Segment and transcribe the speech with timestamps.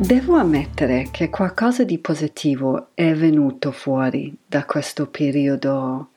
[0.00, 6.10] Devo ammettere che qualcosa di positivo è venuto fuori da questo periodo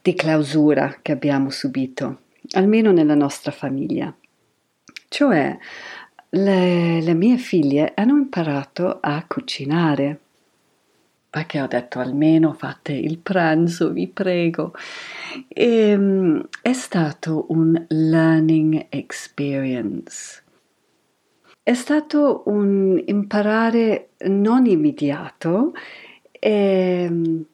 [0.00, 2.20] di clausura che abbiamo subito,
[2.52, 4.14] almeno nella nostra famiglia.
[5.08, 5.58] Cioè,
[6.28, 10.20] le, le mie figlie hanno imparato a cucinare.
[11.28, 14.74] Perché ho detto almeno fate il pranzo, vi prego.
[15.48, 20.41] E, um, è stato un learning experience
[21.62, 25.72] è stato un imparare non immediato
[26.30, 27.44] e,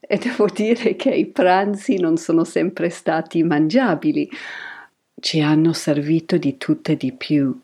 [0.00, 4.30] e devo dire che i pranzi non sono sempre stati mangiabili,
[5.20, 7.58] ci hanno servito di tutto e di più,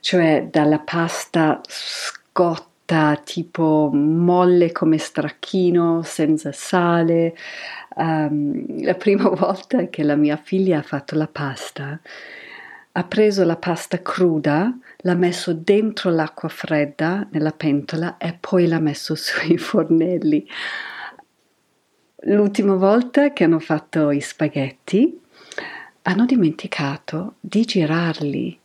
[0.00, 7.34] cioè dalla pasta scotta tipo molle come stracchino senza sale.
[7.96, 11.98] Um, la prima volta che la mia figlia ha fatto la pasta,
[12.92, 14.72] ha preso la pasta cruda,
[15.02, 20.46] l'ha messo dentro l'acqua fredda nella pentola e poi l'ha messo sui fornelli.
[22.24, 25.20] L'ultima volta che hanno fatto i spaghetti
[26.02, 28.58] hanno dimenticato di girarli.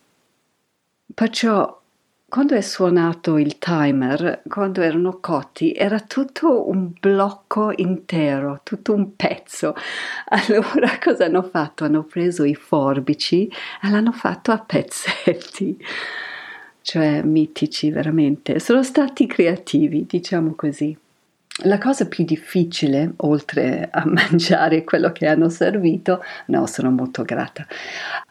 [1.14, 1.77] Perciò
[2.28, 9.16] quando è suonato il timer, quando erano cotti, era tutto un blocco intero, tutto un
[9.16, 9.74] pezzo.
[10.28, 11.84] Allora cosa hanno fatto?
[11.84, 13.48] Hanno preso i forbici
[13.82, 15.82] e l'hanno fatto a pezzetti,
[16.82, 18.58] cioè mitici veramente.
[18.60, 20.94] Sono stati creativi, diciamo così.
[21.62, 27.66] La cosa più difficile, oltre a mangiare quello che hanno servito, no, sono molto grata.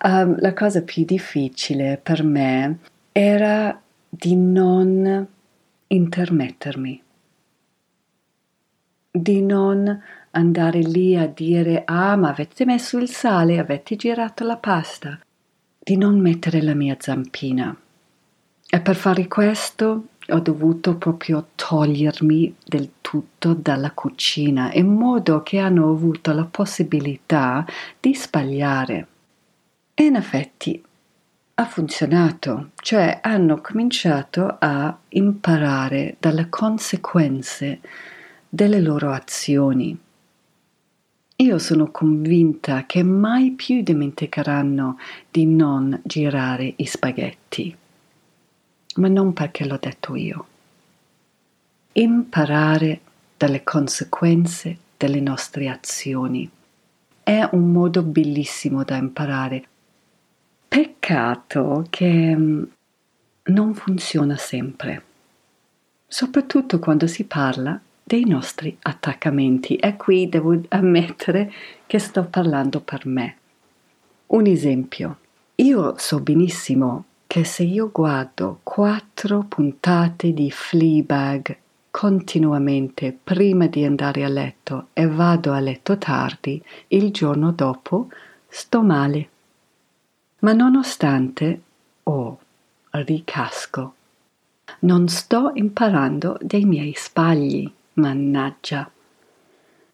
[0.04, 2.78] Um, la cosa più difficile per me
[3.12, 5.28] era di non
[5.88, 7.04] intermettermi,
[9.12, 10.02] di non
[10.32, 15.20] andare lì a dire ah ma avete messo il sale, avete girato la pasta,
[15.78, 17.76] di non mettere la mia zampina.
[18.70, 25.58] E per fare questo ho dovuto proprio togliermi del tutto dalla cucina in modo che
[25.58, 27.66] hanno avuto la possibilità
[28.00, 29.08] di sbagliare.
[29.94, 30.84] E in effetti
[31.60, 37.80] ha funzionato, cioè hanno cominciato a imparare dalle conseguenze
[38.48, 39.98] delle loro azioni.
[41.38, 45.00] Io sono convinta che mai più dimenticheranno
[45.32, 47.76] di non girare i spaghetti,
[48.98, 50.48] ma non perché l'ho detto io.
[51.94, 53.02] Imparare
[53.36, 56.48] dalle conseguenze delle nostre azioni
[57.24, 59.68] è un modo bellissimo da imparare
[60.68, 62.64] Peccato che mm,
[63.46, 65.04] non funziona sempre,
[66.08, 71.52] soprattutto quando si parla dei nostri attaccamenti e qui devo ammettere
[71.86, 73.38] che sto parlando per me.
[74.28, 75.18] Un esempio.
[75.56, 81.58] Io so benissimo che se io guardo quattro puntate di Fleabag
[81.92, 88.10] continuamente prima di andare a letto e vado a letto tardi, il giorno dopo
[88.48, 89.30] sto male.
[90.48, 91.62] Ma nonostante,
[92.04, 92.40] oh,
[92.92, 93.96] ricasco.
[94.80, 98.90] Non sto imparando dei miei sbagli, mannaggia.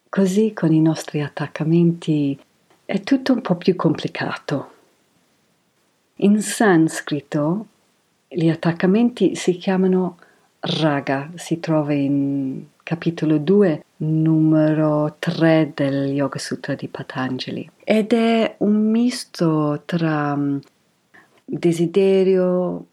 [0.08, 2.40] Così con i nostri attaccamenti
[2.86, 4.72] è tutto un po' più complicato.
[6.18, 7.66] In sanscrito
[8.28, 10.20] gli attaccamenti si chiamano
[10.60, 17.70] raga, si trova in capitolo 2, numero 3 del Yoga Sutra di Patanjali.
[17.84, 20.58] Ed è un misto tra mm,
[21.46, 22.86] desiderio,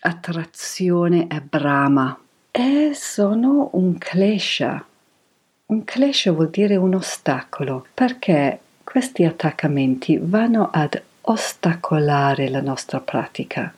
[0.00, 2.18] attrazione e brama.
[2.50, 4.84] E sono un klesha.
[5.66, 13.72] Un klesha vuol dire un ostacolo, perché questi attaccamenti vanno ad ostacolare la nostra pratica,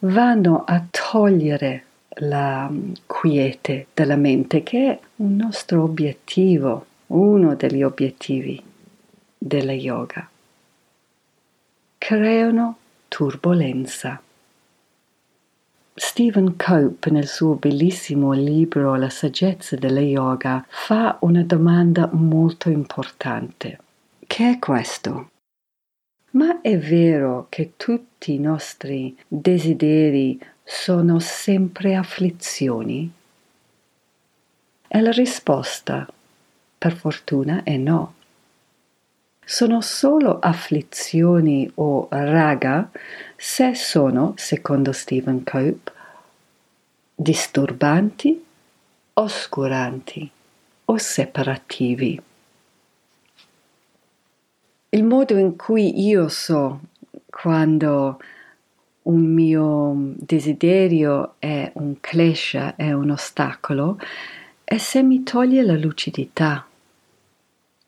[0.00, 1.84] vanno a togliere
[2.20, 2.70] la
[3.06, 8.62] quiete della mente, che è un nostro obiettivo, uno degli obiettivi
[9.36, 10.28] della yoga.
[11.96, 12.76] Creano
[13.08, 14.20] turbolenza.
[15.94, 23.78] Stephen Cope nel suo bellissimo libro La saggezza della yoga fa una domanda molto importante.
[24.24, 25.30] Che è questo?
[26.32, 30.38] Ma è vero che tutti i nostri desideri
[30.70, 33.10] sono sempre afflizioni?
[34.86, 36.06] E la risposta,
[36.76, 38.14] per fortuna, è no.
[39.42, 42.90] Sono solo afflizioni o raga
[43.34, 45.90] se sono, secondo Stephen Cope,
[47.14, 48.44] disturbanti,
[49.14, 50.30] oscuranti
[50.84, 52.20] o separativi.
[54.90, 56.80] Il modo in cui io so
[57.30, 58.20] quando
[59.08, 63.98] un mio desiderio è un clash, è un ostacolo,
[64.64, 66.66] è se mi toglie la lucidità,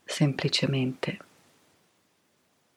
[0.04, 1.18] semplicemente.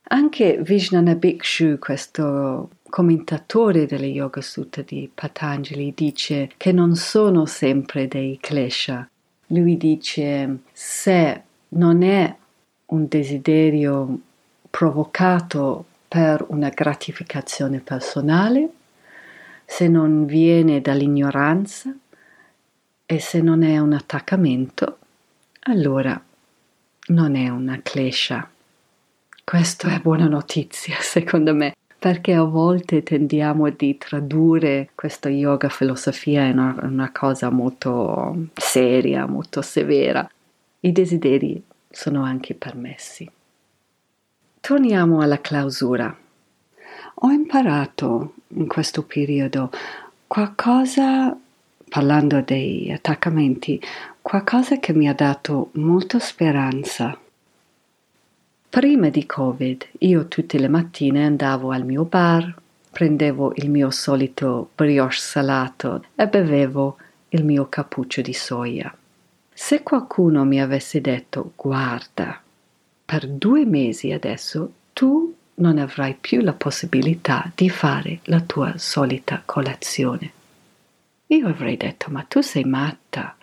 [0.10, 8.10] Anche Vijnana Bhikshu, questo commentatore delle Yoga Sutta di Patanjali, dice che non sono sempre
[8.10, 9.10] dei klesha.
[9.48, 12.36] Lui dice se non è
[12.88, 14.20] un desiderio
[14.70, 18.70] provocato per una gratificazione personale,
[19.66, 21.92] se non viene dall'ignoranza
[23.04, 25.00] e se non è un attaccamento,
[25.62, 26.24] allora
[27.08, 28.48] non è una klesha.
[29.44, 36.44] Questa è buona notizia, secondo me, perché a volte tendiamo di tradurre questa yoga filosofia
[36.44, 40.30] in una, una cosa molto seria, molto severa.
[40.82, 43.28] I desideri sono anche permessi.
[44.66, 46.18] Torniamo alla clausura.
[47.16, 49.70] Ho imparato in questo periodo
[50.26, 51.38] qualcosa,
[51.90, 53.82] parlando dei attaccamenti,
[54.22, 57.20] qualcosa che mi ha dato molta speranza.
[58.70, 62.56] Prima di Covid, io tutte le mattine andavo al mio bar,
[62.90, 66.96] prendevo il mio solito brioche salato e bevevo
[67.28, 68.96] il mio cappuccio di soia.
[69.54, 72.40] Se qualcuno mi avesse detto guarda,
[73.14, 79.44] per due mesi adesso tu non avrai più la possibilità di fare la tua solita
[79.46, 80.32] colazione.
[81.28, 83.38] Io avrei detto ma tu sei matta,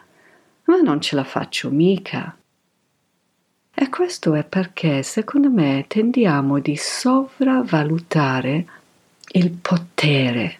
[0.64, 2.36] ma non ce la faccio mica.
[3.72, 8.66] E questo è perché secondo me tendiamo di sopravvalutare
[9.34, 10.58] il potere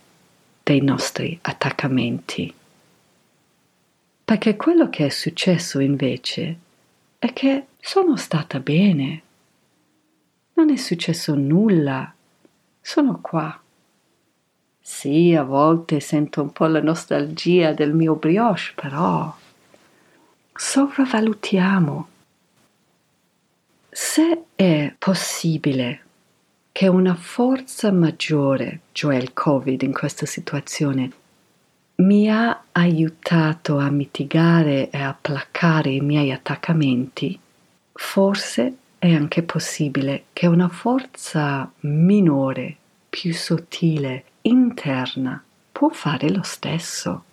[0.63, 2.55] dei nostri attaccamenti.
[4.25, 6.59] Perché quello che è successo invece
[7.19, 9.23] è che sono stata bene.
[10.55, 12.13] Non è successo nulla.
[12.81, 13.61] Sono qua.
[14.81, 19.35] Sì, a volte sento un po' la nostalgia del mio brioche, però
[20.53, 22.09] sopravvalutiamo.
[23.89, 26.05] Se è possibile
[26.73, 31.11] che una forza maggiore, cioè il Covid in questa situazione,
[31.97, 37.39] mi ha aiutato a mitigare e a placare i miei attaccamenti,
[38.03, 42.77] forse è anche possibile che una forza minore,
[43.09, 47.25] più sottile, interna, può fare lo stesso.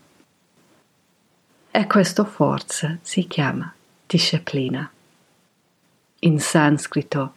[1.71, 3.73] E questa forza si chiama
[4.05, 4.91] disciplina.
[6.19, 7.33] In sanscrito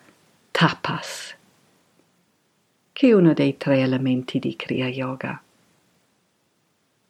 [0.50, 1.34] tapas,
[2.92, 5.40] che è uno dei tre elementi di Kriya Yoga.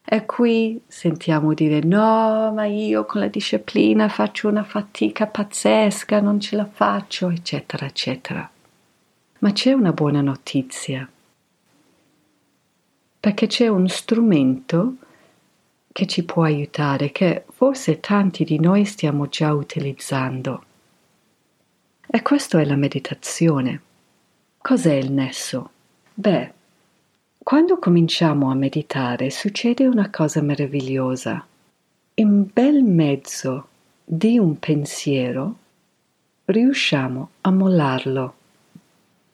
[0.04, 6.40] E qui sentiamo dire no, ma io con la disciplina faccio una fatica pazzesca, non
[6.40, 8.50] ce la faccio, eccetera, eccetera.
[9.38, 11.08] Ma c'è una buona notizia,
[13.20, 14.94] perché c'è un strumento
[15.92, 20.64] che ci può aiutare, che forse tanti di noi stiamo già utilizzando.
[22.06, 23.82] E questo è la meditazione.
[24.58, 25.70] Cos'è il nesso?
[26.12, 26.52] Beh,
[27.42, 31.44] quando cominciamo a meditare succede una cosa meravigliosa.
[32.14, 33.68] In bel mezzo
[34.04, 35.56] di un pensiero
[36.44, 38.34] riusciamo a mollarlo.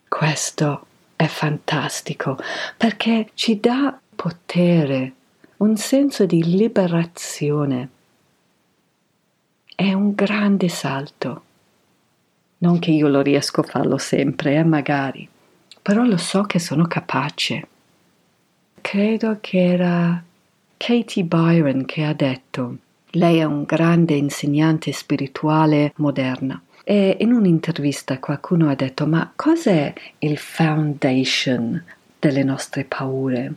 [0.09, 0.87] Questo
[1.17, 2.39] è fantastico
[2.77, 5.13] perché ci dà potere,
[5.59, 7.89] un senso di liberazione.
[9.75, 11.43] È un grande salto.
[12.59, 15.29] Non che io lo riesco a farlo sempre, eh, magari,
[15.83, 17.69] però lo so che sono capace
[18.87, 20.23] credo che era
[20.77, 22.77] Katie Byron che ha detto,
[23.11, 26.63] lei è un grande insegnante spirituale moderna.
[26.85, 31.83] E in un'intervista qualcuno ha detto: Ma cos'è il foundation
[32.17, 33.55] delle nostre paure?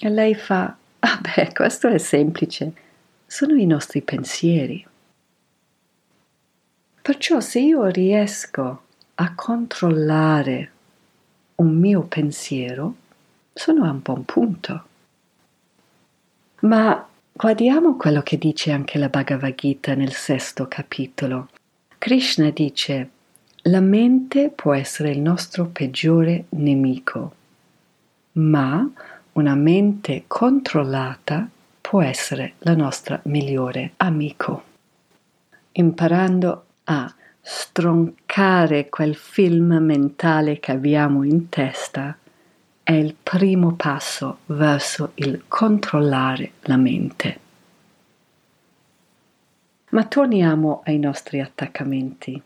[0.00, 2.72] E lei fa: Ah, beh, questo è semplice.
[3.26, 4.86] Sono i nostri pensieri.
[7.02, 8.82] Perciò, se io riesco
[9.16, 10.70] a controllare
[11.56, 12.96] un mio pensiero,
[13.52, 14.84] sono a un buon punto.
[16.60, 21.48] Ma guardiamo quello che dice anche la Bhagavad Gita nel sesto capitolo.
[21.98, 23.10] Krishna dice,
[23.62, 27.34] La mente può essere il nostro peggiore nemico,
[28.32, 28.88] ma
[29.32, 31.48] una mente controllata
[31.80, 34.64] può essere la nostra migliore amico.
[35.72, 42.16] Imparando a stroncare quel film mentale che abbiamo in testa
[42.82, 47.40] è il primo passo verso il controllare la mente.
[49.90, 52.40] Ma torniamo ai nostri attaccamenti.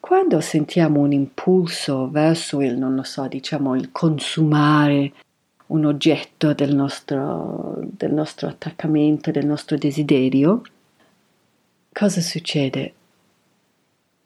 [0.00, 5.12] Quando sentiamo un impulso verso il, non lo so, diciamo il consumare
[5.66, 10.62] un oggetto del nostro, del nostro attaccamento, del nostro desiderio,
[11.92, 12.92] cosa succede?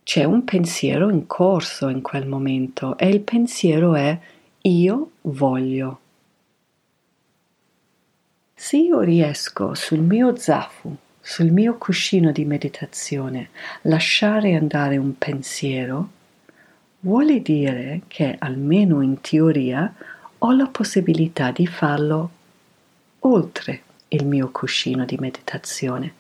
[0.03, 4.19] C'è un pensiero in corso in quel momento e il pensiero è
[4.63, 6.01] io voglio.
[8.55, 13.51] Se io riesco sul mio zafu, sul mio cuscino di meditazione,
[13.83, 16.09] lasciare andare un pensiero,
[17.01, 19.95] vuole dire che almeno in teoria
[20.39, 22.31] ho la possibilità di farlo
[23.21, 26.13] oltre il mio cuscino di meditazione.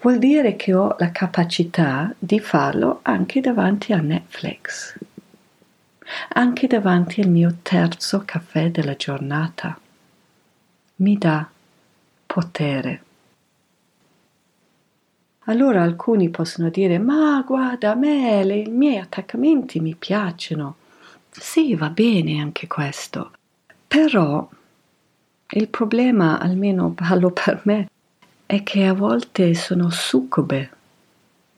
[0.00, 4.98] Vuol dire che ho la capacità di farlo anche davanti a Netflix,
[6.30, 9.78] anche davanti al mio terzo caffè della giornata.
[10.96, 11.48] Mi dà
[12.26, 13.04] potere.
[15.46, 20.76] Allora alcuni possono dire, ma guarda, a me le, i miei attaccamenti mi piacciono.
[21.30, 23.32] Sì, va bene anche questo.
[23.88, 24.48] Però
[25.54, 27.88] il problema, almeno parlo per me,
[28.46, 30.70] è che a volte sono succube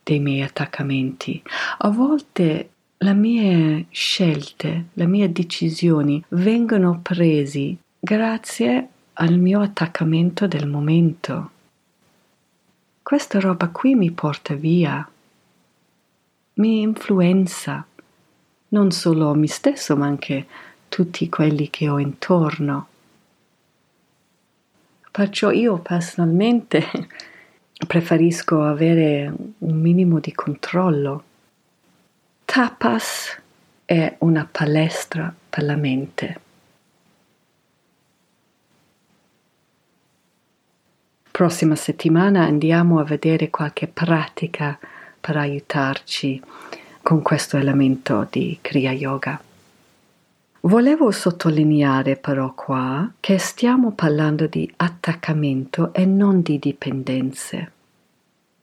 [0.02, 1.42] dei miei attaccamenti.
[1.78, 2.70] A volte
[3.04, 11.50] le mie scelte, le mie decisioni vengono prese grazie al mio attaccamento del momento
[13.04, 15.06] questa roba qui mi porta via,
[16.54, 17.86] mi influenza,
[18.68, 20.46] non solo me stesso, ma anche
[20.88, 22.86] tutti quelli che ho intorno.
[25.10, 26.82] Perciò io personalmente
[27.86, 31.24] preferisco avere un minimo di controllo.
[32.54, 33.36] Tapas
[33.84, 36.40] è una palestra per la mente.
[41.32, 44.78] prossima settimana andiamo a vedere qualche pratica
[45.20, 46.40] per aiutarci
[47.02, 49.42] con questo elemento di Kriya Yoga.
[50.60, 57.73] Volevo sottolineare però qua che stiamo parlando di attaccamento e non di dipendenze.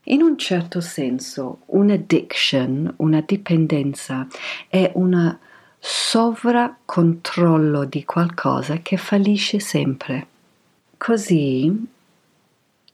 [0.06, 4.26] In un certo senso, un'addiction, una dipendenza,
[4.68, 5.38] è un
[5.78, 10.26] sovracontrollo di qualcosa che fallisce sempre.
[10.98, 11.88] Così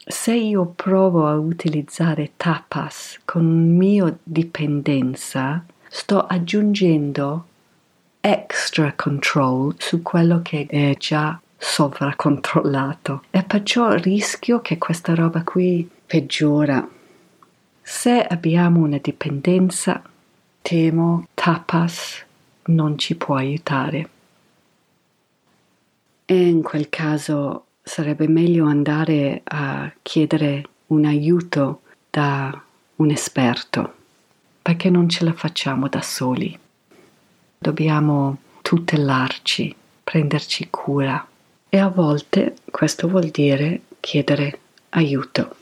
[0.10, 7.46] se io provo a utilizzare tapas con mio dipendenza, sto aggiungendo
[8.22, 15.90] extra control su quello che è già sovracontrollato e perciò rischio che questa roba qui
[16.06, 16.88] peggiora.
[17.90, 20.04] Se abbiamo una dipendenza,
[20.62, 22.22] temo tapas
[22.66, 24.10] non ci può aiutare.
[26.26, 32.62] E in quel caso sarebbe meglio andare a chiedere un aiuto da
[32.98, 33.94] un esperto,
[34.62, 36.60] perché non ce la facciamo da soli.
[37.58, 41.26] Dobbiamo tutelarci, prenderci cura
[41.70, 45.56] e a volte questo vuol dire chiedere aiuto.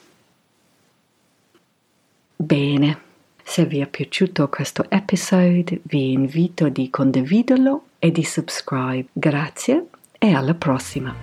[2.36, 3.00] Bene,
[3.42, 9.08] se vi è piaciuto questo episodio vi invito di condividerlo e di subscribe.
[9.13, 9.86] Grazie
[10.20, 11.15] e alla prossima.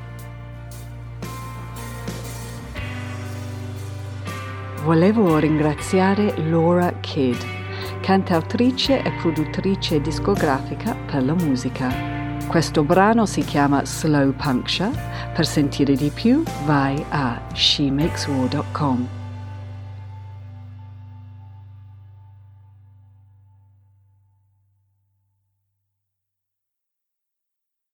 [4.84, 7.40] Volevo ringraziare Laura Kidd,
[8.00, 11.88] cantautrice e produttrice discografica per la musica.
[12.48, 14.90] Questo brano si chiama Slow Puncture.
[15.34, 19.21] Per sentire di più vai a shemakeswar.com.